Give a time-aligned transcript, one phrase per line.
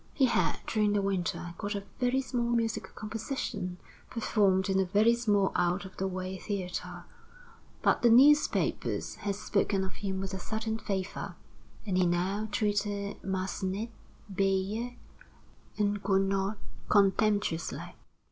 [0.15, 3.77] He had, during the winter, got a very small musical composition
[4.09, 7.03] performed in a very small out of the way theater;
[7.83, 11.35] but the newspapers had spoken of him with a certain favor,
[11.85, 13.91] and he now treated Massenet,
[14.33, 14.95] Beyer,
[15.77, 16.55] and Gounod
[16.89, 17.95] contemptuously.